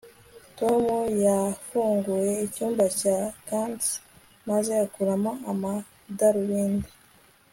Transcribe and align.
tom 0.57 0.83
yafunguye 1.25 2.31
icyumba 2.45 2.85
cya 2.99 3.17
gants 3.47 3.85
maze 4.49 4.71
akuramo 4.85 5.31
amadarubindi 5.51 6.89